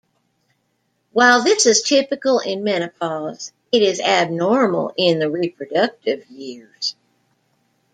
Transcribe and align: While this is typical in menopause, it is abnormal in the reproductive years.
While 1.11 1.43
this 1.43 1.67
is 1.67 1.83
typical 1.83 2.39
in 2.39 2.63
menopause, 2.63 3.51
it 3.71 3.83
is 3.83 3.99
abnormal 3.99 4.95
in 4.97 5.19
the 5.19 5.29
reproductive 5.29 6.25
years. 6.27 6.95